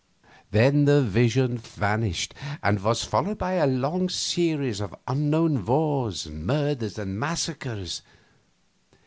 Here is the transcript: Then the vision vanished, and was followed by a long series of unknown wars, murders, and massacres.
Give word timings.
Then 0.49 0.85
the 0.85 1.03
vision 1.03 1.59
vanished, 1.59 2.33
and 2.63 2.81
was 2.83 3.03
followed 3.03 3.37
by 3.37 3.51
a 3.53 3.67
long 3.67 4.09
series 4.09 4.79
of 4.81 4.95
unknown 5.07 5.63
wars, 5.63 6.25
murders, 6.27 6.97
and 6.97 7.19
massacres. 7.19 8.01